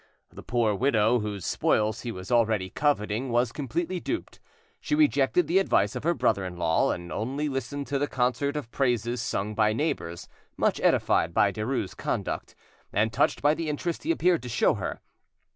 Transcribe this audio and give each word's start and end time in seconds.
The 0.31 0.41
poor 0.41 0.73
widow, 0.73 1.19
whose 1.19 1.45
spoils 1.45 2.01
he 2.01 2.11
was 2.11 2.31
already 2.31 2.71
coveting, 2.71 3.29
was 3.29 3.51
completely 3.51 3.99
duped. 3.99 4.39
She 4.79 4.95
rejected 4.95 5.45
the 5.45 5.59
advice 5.59 5.95
of 5.95 6.03
her 6.05 6.15
brother 6.15 6.43
in 6.43 6.57
law, 6.57 6.89
and 6.91 7.11
only 7.11 7.47
listened 7.47 7.85
to 7.89 7.99
the 7.99 8.07
concert 8.07 8.55
of 8.55 8.71
praises 8.71 9.21
sung 9.21 9.53
by 9.53 9.73
neighbours 9.73 10.27
much 10.57 10.79
edified 10.81 11.35
by 11.35 11.51
Derues' 11.51 11.95
conduct, 11.95 12.55
and 12.91 13.13
touched 13.13 13.43
by 13.43 13.53
the 13.53 13.69
interest 13.69 14.01
he 14.01 14.09
appeared 14.09 14.41
to 14.41 14.49
show 14.49 14.73
her. 14.73 15.01